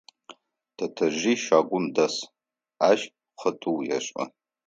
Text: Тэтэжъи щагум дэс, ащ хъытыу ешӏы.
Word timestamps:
Тэтэжъи 0.75 1.33
щагум 1.43 1.85
дэс, 1.95 2.15
ащ 2.89 2.99
хъытыу 3.39 3.79
ешӏы. 3.97 4.23